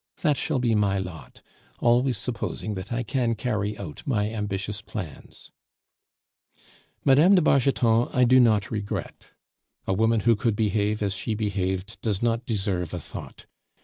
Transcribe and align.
That 0.21 0.35
shall 0.35 0.57
be 0.57 0.73
my 0.73 0.97
lot, 0.97 1.43
always 1.79 2.17
supposing 2.17 2.73
that 2.73 2.91
I 2.91 3.03
can 3.03 3.35
carry 3.35 3.77
out 3.77 4.01
my 4.07 4.31
ambitious 4.33 4.81
plans. 4.81 5.51
"Mme. 7.05 7.35
de 7.35 7.41
Bargeton 7.43 8.09
I 8.11 8.23
do 8.23 8.39
not 8.39 8.71
regret. 8.71 9.25
A 9.85 9.93
woman 9.93 10.21
who 10.21 10.35
could 10.35 10.55
behave 10.55 11.03
as 11.03 11.13
she 11.13 11.35
behaved 11.35 12.01
does 12.01 12.23
not 12.23 12.47
deserve 12.47 12.95
a 12.95 12.99
thought. 12.99 13.45